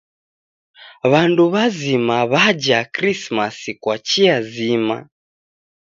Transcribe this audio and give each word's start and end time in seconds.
W'andu 1.11 1.43
w'azima 1.53 2.17
w'aja 2.31 2.79
Krismasi 2.95 3.71
kwa 3.81 3.95
chia 4.07 4.35
zima. 4.53 4.97